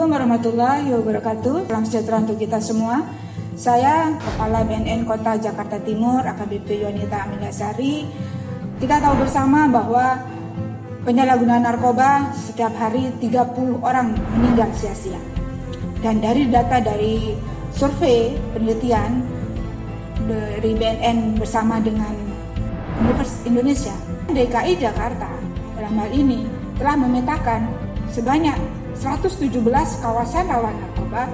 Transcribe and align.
Assalamualaikum 0.00 0.32
warahmatullahi 0.32 0.88
wabarakatuh. 0.96 1.56
Salam 1.68 1.84
sejahtera 1.84 2.16
untuk 2.24 2.40
kita 2.40 2.56
semua. 2.56 3.04
Saya 3.52 4.16
Kepala 4.16 4.64
BNN 4.64 5.04
Kota 5.04 5.36
Jakarta 5.36 5.76
Timur, 5.76 6.24
AKBP 6.24 6.88
Yonita 6.88 7.28
Aminasari. 7.28 8.08
Kita 8.80 8.96
tahu 8.96 9.20
bersama 9.20 9.68
bahwa 9.68 10.24
penyalahgunaan 11.04 11.68
narkoba 11.68 12.32
setiap 12.32 12.72
hari 12.80 13.12
30 13.20 13.60
orang 13.84 14.16
meninggal 14.40 14.72
sia-sia. 14.72 15.20
Dan 16.00 16.24
dari 16.24 16.48
data 16.48 16.80
dari 16.80 17.36
survei 17.68 18.32
penelitian 18.56 19.20
dari 20.24 20.80
BNN 20.80 21.36
bersama 21.36 21.76
dengan 21.76 22.16
Universitas 23.04 23.44
Indonesia, 23.44 23.92
DKI 24.32 24.80
Jakarta 24.80 25.28
dalam 25.76 25.92
hal 25.92 26.08
ini 26.08 26.48
telah 26.80 26.96
memetakan 26.96 27.68
sebanyak 28.08 28.79
117 29.00 29.64
kawasan 30.04 30.44
rawan 30.44 30.76
narkoba 30.76 31.24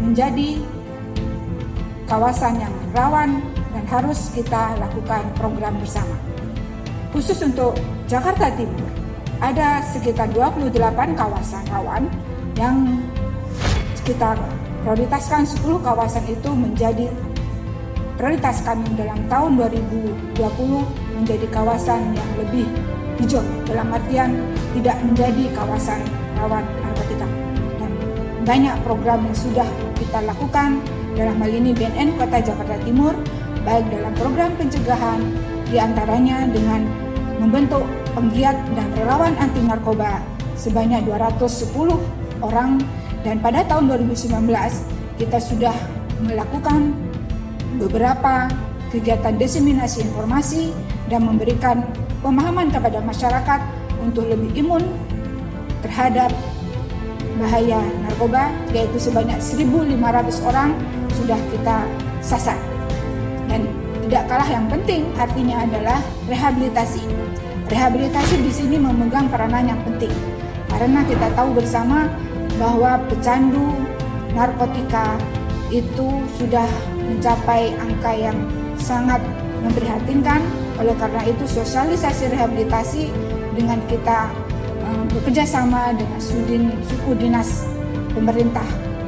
menjadi 0.00 0.64
kawasan 2.08 2.56
yang 2.56 2.72
rawan 2.96 3.44
dan 3.76 3.84
harus 3.84 4.32
kita 4.32 4.80
lakukan 4.80 5.28
program 5.36 5.76
bersama. 5.76 6.16
Khusus 7.12 7.36
untuk 7.44 7.76
Jakarta 8.08 8.48
Timur, 8.56 8.88
ada 9.44 9.84
sekitar 9.92 10.32
28 10.32 10.72
kawasan 11.12 11.68
rawan 11.68 12.08
yang 12.56 13.04
kita 14.08 14.40
prioritaskan 14.80 15.44
10 15.44 15.84
kawasan 15.84 16.24
itu 16.32 16.48
menjadi 16.48 17.12
prioritas 18.16 18.64
kami 18.64 18.88
dalam 18.96 19.20
tahun 19.28 19.60
2020 19.68 20.32
menjadi 21.20 21.46
kawasan 21.52 22.16
yang 22.16 22.30
lebih 22.40 22.64
hijau 23.20 23.44
dalam 23.68 23.92
artian 23.92 24.32
tidak 24.72 24.96
menjadi 25.04 25.44
kawasan 25.52 26.00
rawan 26.40 26.64
narkotika. 26.80 27.28
Dan 27.76 27.90
banyak 28.48 28.76
program 28.82 29.28
yang 29.28 29.36
sudah 29.36 29.68
kita 30.00 30.24
lakukan 30.24 30.80
dalam 31.14 31.36
hal 31.38 31.52
ini 31.52 31.76
BNN 31.76 32.16
Kota 32.16 32.40
Jakarta 32.40 32.76
Timur, 32.82 33.12
baik 33.68 33.84
dalam 33.92 34.12
program 34.16 34.50
pencegahan, 34.56 35.20
di 35.68 35.76
antaranya 35.78 36.48
dengan 36.48 36.82
membentuk 37.38 37.84
penggiat 38.12 38.56
dan 38.74 38.88
relawan 38.98 39.32
anti 39.38 39.62
narkoba 39.64 40.20
sebanyak 40.58 41.06
210 41.08 41.72
orang 42.44 42.82
dan 43.24 43.40
pada 43.40 43.64
tahun 43.64 43.88
2019 44.04 44.50
kita 45.16 45.38
sudah 45.40 45.76
melakukan 46.20 46.92
beberapa 47.80 48.50
kegiatan 48.90 49.38
diseminasi 49.38 50.04
informasi 50.04 50.74
dan 51.08 51.24
memberikan 51.24 51.86
pemahaman 52.20 52.68
kepada 52.68 53.00
masyarakat 53.00 53.60
untuk 54.02 54.26
lebih 54.28 54.52
imun 54.66 54.82
terhadap 55.90 56.30
bahaya 57.42 57.82
narkoba 58.06 58.54
yaitu 58.70 59.10
sebanyak 59.10 59.42
1.500 59.42 59.98
orang 60.46 60.70
sudah 61.18 61.40
kita 61.50 61.76
sasar. 62.22 62.54
Dan 63.50 63.66
tidak 64.06 64.30
kalah 64.30 64.46
yang 64.46 64.70
penting 64.70 65.10
artinya 65.18 65.66
adalah 65.66 65.98
rehabilitasi. 66.30 67.02
Rehabilitasi 67.66 68.34
di 68.38 68.52
sini 68.54 68.76
memegang 68.78 69.26
peranan 69.26 69.66
yang 69.66 69.80
penting. 69.82 70.14
Karena 70.70 71.02
kita 71.02 71.26
tahu 71.34 71.58
bersama 71.58 72.06
bahwa 72.54 73.02
pecandu 73.10 73.74
narkotika 74.30 75.18
itu 75.74 76.22
sudah 76.38 76.66
mencapai 77.02 77.74
angka 77.82 78.14
yang 78.14 78.38
sangat 78.78 79.18
memprihatinkan. 79.66 80.38
Oleh 80.78 80.94
karena 81.02 81.26
itu 81.26 81.44
sosialisasi 81.50 82.30
rehabilitasi 82.30 83.10
dengan 83.58 83.82
kita 83.90 84.30
bekerja 85.10 85.44
sama 85.46 85.94
dengan 85.94 86.20
Sudin 86.22 86.70
suku 86.86 87.16
dinas 87.18 87.66
pemerintah 88.14 88.64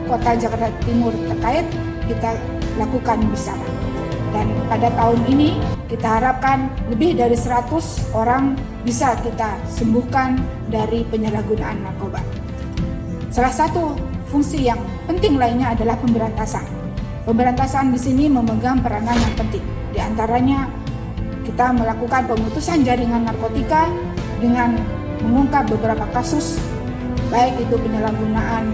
Kota 0.06 0.36
Jakarta 0.36 0.69
Timur 0.84 1.14
terkait 1.30 1.66
kita 2.11 2.36
lakukan 2.77 3.19
bersama. 3.30 3.64
Dan 4.33 4.48
pada 4.66 4.89
tahun 4.97 5.20
ini 5.28 5.61
kita 5.92 6.08
harapkan 6.08 6.73
lebih 6.89 7.20
dari 7.20 7.36
100 7.36 7.68
orang 8.17 8.56
bisa 8.80 9.12
kita 9.20 9.61
sembuhkan 9.68 10.40
dari 10.73 11.05
penyalahgunaan 11.05 11.85
narkoba. 11.85 12.20
Salah 13.29 13.52
satu 13.52 13.92
fungsi 14.33 14.68
yang 14.68 14.80
penting 15.05 15.36
lainnya 15.36 15.77
adalah 15.77 16.01
pemberantasan. 16.01 16.64
Pemberantasan 17.29 17.92
di 17.92 18.01
sini 18.01 18.24
memegang 18.33 18.80
peranan 18.80 19.14
yang 19.14 19.35
penting. 19.36 19.64
Di 19.92 20.01
antaranya 20.01 20.68
kita 21.45 21.77
melakukan 21.77 22.24
pemutusan 22.24 22.83
jaringan 22.89 23.29
narkotika 23.29 23.92
dengan 24.40 24.80
mengungkap 25.22 25.70
beberapa 25.70 26.05
kasus 26.10 26.58
baik 27.33 27.56
itu 27.64 27.74
penyalahgunaan 27.80 28.68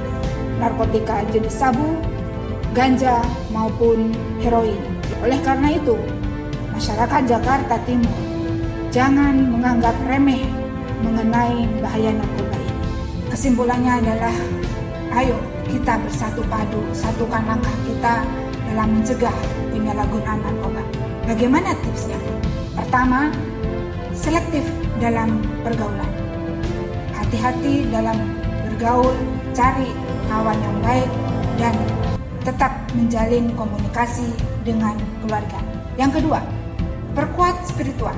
narkotika 0.59 1.23
jenis 1.31 1.55
sabu, 1.55 1.95
ganja 2.75 3.23
maupun 3.55 4.11
heroin. 4.43 4.83
Oleh 5.23 5.39
karena 5.47 5.79
itu, 5.79 5.95
masyarakat 6.75 7.23
Jakarta 7.31 7.79
Timur 7.87 8.19
jangan 8.91 9.39
menganggap 9.55 9.95
remeh 10.11 10.43
mengenai 11.07 11.71
bahaya 11.79 12.11
narkoba 12.11 12.59
ini. 12.59 12.75
Kesimpulannya 13.31 13.93
adalah 14.03 14.35
ayo 15.23 15.39
kita 15.71 15.95
bersatu 16.03 16.43
padu, 16.51 16.83
satukan 16.91 17.47
langkah 17.47 17.77
kita 17.87 18.27
dalam 18.75 18.99
mencegah 18.99 19.37
penyalahgunaan 19.71 20.43
narkoba. 20.43 20.83
Bagaimana 21.31 21.79
tipsnya? 21.87 22.19
Pertama, 22.75 23.31
selektif 24.11 24.67
dalam 24.99 25.39
pergaulan 25.63 26.28
hati-hati 27.19 27.91
dalam 27.91 28.17
bergaul, 28.69 29.15
cari 29.53 29.91
kawan 30.31 30.59
yang 30.59 30.77
baik, 30.85 31.11
dan 31.59 31.75
tetap 32.47 32.73
menjalin 32.95 33.51
komunikasi 33.59 34.31
dengan 34.63 34.95
keluarga. 35.21 35.61
Yang 35.99 36.23
kedua, 36.23 36.41
perkuat 37.13 37.55
spiritual. 37.67 38.15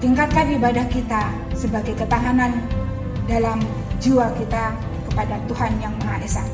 Tingkatkan 0.00 0.56
ibadah 0.56 0.86
kita 0.88 1.28
sebagai 1.52 1.92
ketahanan 1.92 2.64
dalam 3.28 3.60
jiwa 4.00 4.32
kita 4.38 4.72
kepada 5.10 5.36
Tuhan 5.44 5.72
yang 5.82 5.92
Maha 6.00 6.24
Esa. 6.24 6.44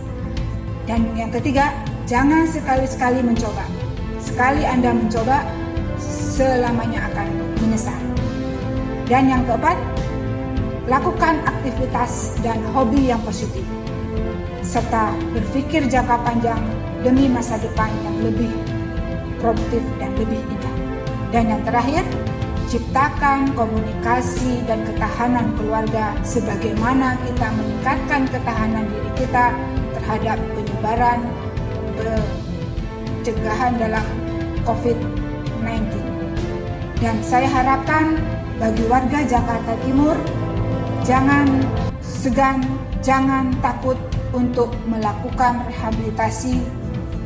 Dan 0.88 1.14
yang 1.14 1.30
ketiga, 1.30 1.70
jangan 2.08 2.42
sekali-sekali 2.48 3.22
mencoba. 3.22 3.62
Sekali 4.18 4.66
Anda 4.66 4.90
mencoba, 4.90 5.46
selamanya 5.98 7.06
akan 7.12 7.28
menyesal. 7.62 8.00
Dan 9.06 9.30
yang 9.30 9.42
keempat, 9.46 9.78
lakukan 10.86 11.42
aktivitas 11.42 12.38
dan 12.42 12.62
hobi 12.70 13.10
yang 13.10 13.18
positif, 13.26 13.66
serta 14.62 15.10
berpikir 15.34 15.86
jangka 15.90 16.14
panjang 16.22 16.62
demi 17.02 17.26
masa 17.26 17.58
depan 17.58 17.90
yang 18.06 18.16
lebih 18.22 18.50
produktif 19.42 19.82
dan 19.98 20.14
lebih 20.14 20.38
indah. 20.38 20.76
Dan 21.34 21.44
yang 21.50 21.62
terakhir, 21.66 22.06
ciptakan 22.70 23.50
komunikasi 23.54 24.62
dan 24.66 24.82
ketahanan 24.86 25.50
keluarga 25.58 26.14
sebagaimana 26.22 27.18
kita 27.22 27.46
meningkatkan 27.54 28.22
ketahanan 28.30 28.84
diri 28.90 29.10
kita 29.18 29.54
terhadap 29.98 30.38
penyebaran 30.54 31.20
pencegahan 33.26 33.74
dalam 33.74 34.06
COVID-19. 34.62 35.98
Dan 37.02 37.18
saya 37.26 37.50
harapkan 37.50 38.14
bagi 38.56 38.86
warga 38.86 39.20
Jakarta 39.26 39.74
Timur 39.82 40.14
Jangan 41.06 41.46
segan, 42.02 42.66
jangan 42.98 43.54
takut 43.62 43.94
untuk 44.34 44.74
melakukan 44.90 45.62
rehabilitasi 45.70 46.58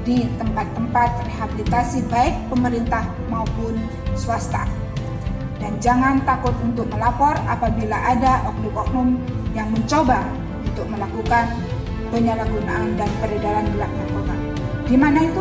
di 0.05 0.29
tempat-tempat 0.37 1.25
rehabilitasi 1.25 2.05
baik 2.13 2.37
pemerintah 2.53 3.09
maupun 3.33 3.81
swasta. 4.13 4.69
Dan 5.57 5.81
jangan 5.81 6.21
takut 6.29 6.53
untuk 6.61 6.93
melapor 6.93 7.33
apabila 7.49 7.97
ada 7.97 8.45
oknum-oknum 8.53 9.17
yang 9.57 9.73
mencoba 9.73 10.29
untuk 10.61 10.85
melakukan 10.85 11.49
penyalahgunaan 12.13 13.01
dan 13.01 13.09
peredaran 13.17 13.65
gelap 13.73 13.89
narkoba. 13.97 14.37
Di 14.85 14.97
mana 15.01 15.25
itu? 15.25 15.41